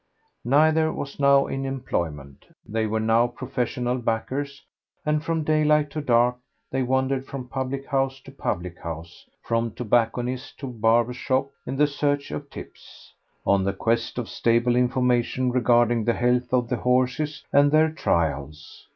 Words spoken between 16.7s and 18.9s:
horses and their trials.